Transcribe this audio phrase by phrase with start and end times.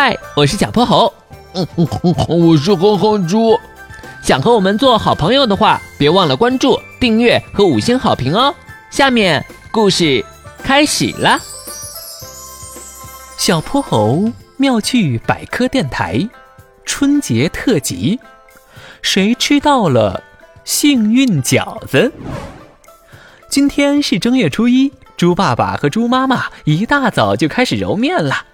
[0.00, 1.12] 嗨，我是小泼猴。
[1.54, 3.58] 嗯嗯嗯，我是哼哼猪。
[4.22, 8.54] 想和我们做好朋友的话，别忘了关注、订阅和五星好评哦。
[8.90, 10.24] 下面故事
[10.62, 11.40] 开始了。
[13.38, 16.28] 小泼猴妙趣百科电台
[16.84, 18.20] 春节特辑：
[19.02, 20.22] 谁吃到了
[20.62, 22.12] 幸运饺子？
[23.50, 28.44] 今天是正月初一，猪爸爸和猪妈妈一大早就开始揉面了。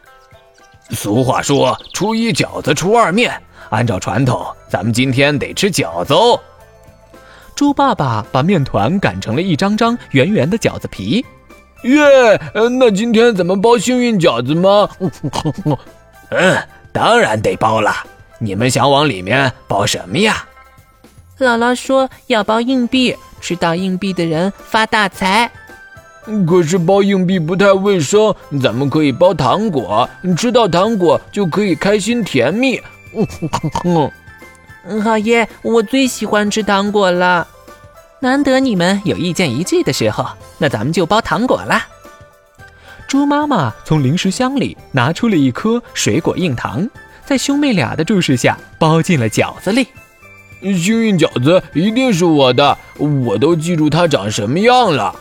[0.90, 3.32] 俗话说：“初一饺子，初二面。”
[3.70, 6.38] 按照传统，咱们今天得吃饺子哦。
[7.54, 11.24] 猪爸爸把面团擀成了一张张圆圆的饺子皮。
[11.84, 12.40] 耶，
[12.78, 14.88] 那今天咱们包幸运饺子吗？
[16.30, 16.58] 嗯，
[16.92, 17.94] 当然得包了。
[18.38, 20.46] 你们想往里面包什么呀？
[21.38, 25.50] 姥姥说要包硬币，吃到硬币的人发大财。
[26.46, 32.80] 可是包硬币不太卫生，咱们可以包糖果，吃到糖果就可以开心甜蜜。
[34.86, 37.46] 嗯，好耶，我最喜欢吃糖果了。
[38.20, 40.26] 难得你们有意见一致的时候，
[40.58, 41.86] 那咱们就包糖果啦。
[43.06, 46.88] 猪妈妈从零食箱里拿出了一颗水果硬糖，
[47.24, 49.86] 在兄妹俩的注视下包进了饺子里。
[50.62, 55.14] 幸运饺子一定是我的，我都记住它长什么样了。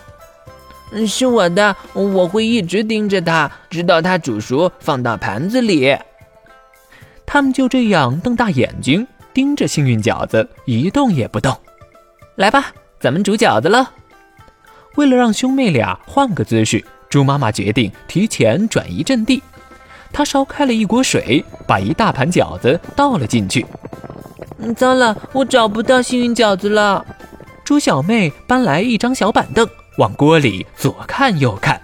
[0.94, 5.98] 嗯，是我的，我会一直盯着它，直到它煮熟，放到盘子里。
[7.26, 11.58] 他们就这样瞪大眼睛盯着幸运饺子，一动也不动。
[12.36, 13.92] 来吧，咱们煮饺子了。
[14.96, 19.42] 为了让兄妹俩换个姿势，猪妈妈决定提前转移阵地。
[20.12, 23.66] 她烧开了一锅水，把一大盘饺子倒了进去。
[24.76, 27.04] 糟了，我找不到幸运饺子了。
[27.64, 29.68] 猪小妹搬来一张小板凳。
[29.98, 31.80] 往锅里左看右看，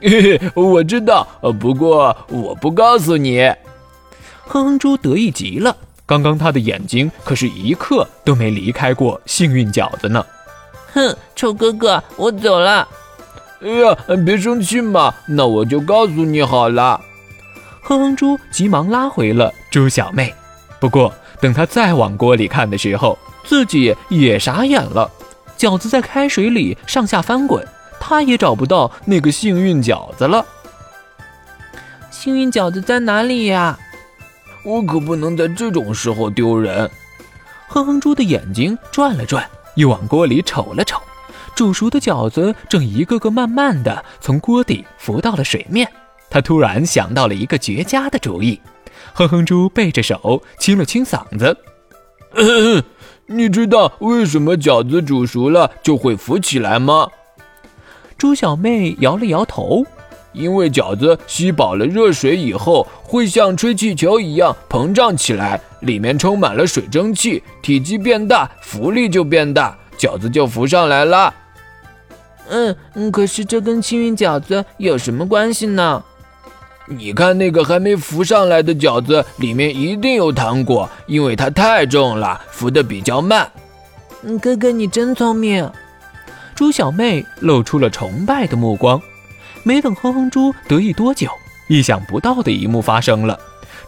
[0.00, 1.26] 嘿嘿，我知道，
[1.60, 3.42] 不过我不告诉你。
[4.46, 10.24] 哼哼猪得意极了，刚刚他的眼睛可是一刻都没离开过幸运饺子呢。
[10.94, 12.88] 哼，臭哥哥，我走了。
[13.60, 17.00] 哎呀，别生气嘛，那我就告诉你好了。
[17.82, 20.34] 哼哼猪急忙拉回了猪小妹，
[20.80, 25.10] 不过等他再往锅里看的时候，自己也傻眼了。
[25.58, 27.66] 饺子在开水里上下翻滚，
[27.98, 30.46] 他也找不到那个幸运饺子了。
[32.10, 33.78] 幸运饺子在哪里呀？
[34.64, 36.88] 我可不能在这种时候丢人。
[37.68, 41.00] 哼哼猪的眼睛转了转，又往锅里瞅了瞅，
[41.54, 45.90] 煮熟的饺子正一个个慢慢的从锅底浮到了水面。
[46.30, 48.60] 他突然想到了一个绝佳的主意。
[49.12, 51.56] 哼哼猪背着手，清了清嗓子。
[53.30, 57.06] 你知道为什么饺子煮熟了就会浮起来吗？
[58.16, 59.84] 猪小妹摇了摇头。
[60.34, 71.34] 因为饺子吸饱了热水以后，会像吹气球一样膨胀起来，里面充满了水蒸气，体积变大，浮力就变大，饺子就浮上来了。
[72.48, 76.04] 嗯嗯，可是这跟幸运饺子有什么关系呢？
[76.90, 83.46] 你看那个还没浮上来的饺子，里面一定有糖果，因为它太重了，浮得比较慢。
[84.22, 85.70] 嗯，哥哥你真聪明。
[86.54, 89.00] 猪小妹露出了崇拜的目光。
[89.64, 91.28] 没等哼哼猪得意多久，
[91.68, 93.38] 意想不到的一幕发生了。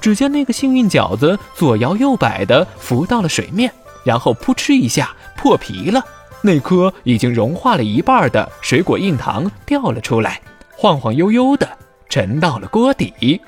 [0.00, 3.72] 只见那个幸运饺子左摇右摆地浮到了水面，
[4.04, 6.04] 然后扑哧一下破皮了。
[6.42, 10.40] 那颗已经融化了一半的水果硬糖掉了出来，
[10.76, 11.66] 晃晃悠悠地。
[12.10, 13.40] 沉到了锅底，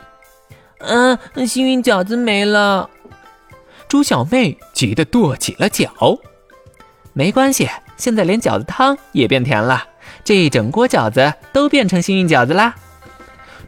[0.78, 2.88] 嗯，幸运饺子没了。
[3.88, 5.92] 猪小妹急得跺起了脚。
[7.12, 7.68] 没关系，
[7.98, 9.84] 现在连饺子汤也变甜了，
[10.24, 12.74] 这一整锅饺子都变成幸运饺子啦。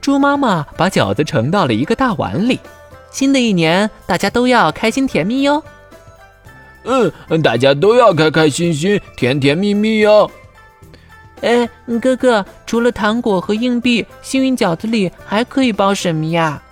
[0.01, 2.59] 猪妈妈把饺子盛到了一个大碗里。
[3.11, 5.63] 新的一年，大家都要开心甜蜜哟。
[6.85, 7.13] 嗯，
[7.43, 10.31] 大家都要开开心心、甜甜蜜蜜哟。
[11.45, 11.69] 哎，
[12.01, 16.63] 哥哥，除了糖果和硬币，幸运饺子里还可以包什么呀？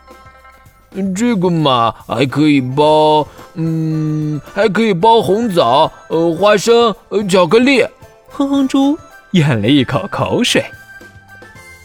[1.15, 7.85] 这个嘛，还可以包，嗯，还可以包红枣、呃，花生、呃，巧克力。
[8.31, 8.99] 哼哼猪
[9.33, 10.65] 咽了一口口水。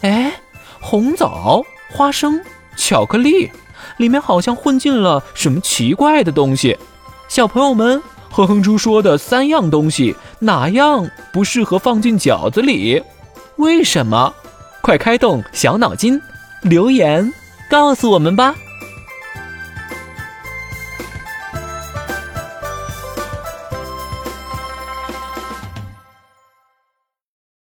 [0.00, 0.32] 哎，
[0.80, 2.40] 红枣、花生、
[2.74, 3.50] 巧克力，
[3.98, 6.78] 里面好像混进了什么奇怪的东西。
[7.28, 8.02] 小朋友们。
[8.30, 13.02] 哼哼猪说的三样东西，哪样不适合放进饺子里？
[13.56, 14.32] 为什么？
[14.80, 16.20] 快开动小脑筋，
[16.62, 17.32] 留言
[17.68, 18.54] 告诉我们吧。